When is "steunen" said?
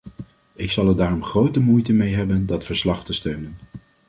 3.13-3.57